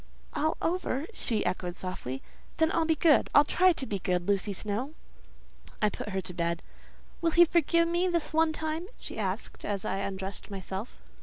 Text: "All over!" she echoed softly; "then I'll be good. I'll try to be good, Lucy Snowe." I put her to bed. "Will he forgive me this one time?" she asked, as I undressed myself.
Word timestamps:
"All 0.33 0.57
over!" 0.63 1.05
she 1.13 1.45
echoed 1.45 1.75
softly; 1.75 2.23
"then 2.57 2.71
I'll 2.71 2.85
be 2.87 2.95
good. 2.95 3.29
I'll 3.35 3.43
try 3.43 3.71
to 3.73 3.85
be 3.85 3.99
good, 3.99 4.27
Lucy 4.27 4.51
Snowe." 4.51 4.95
I 5.79 5.89
put 5.91 6.09
her 6.09 6.21
to 6.21 6.33
bed. 6.33 6.63
"Will 7.21 7.29
he 7.29 7.45
forgive 7.45 7.87
me 7.87 8.07
this 8.07 8.33
one 8.33 8.51
time?" 8.51 8.87
she 8.97 9.19
asked, 9.19 9.63
as 9.63 9.85
I 9.85 9.97
undressed 9.97 10.49
myself. 10.49 10.95